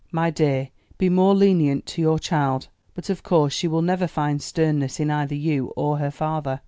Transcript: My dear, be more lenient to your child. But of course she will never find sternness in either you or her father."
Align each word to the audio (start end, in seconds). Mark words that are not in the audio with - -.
My 0.11 0.31
dear, 0.31 0.69
be 0.97 1.09
more 1.11 1.35
lenient 1.35 1.85
to 1.85 2.01
your 2.01 2.17
child. 2.17 2.69
But 2.95 3.11
of 3.11 3.21
course 3.21 3.53
she 3.53 3.67
will 3.67 3.83
never 3.83 4.07
find 4.07 4.41
sternness 4.41 4.99
in 4.99 5.11
either 5.11 5.35
you 5.35 5.67
or 5.75 5.99
her 5.99 6.09
father." 6.09 6.59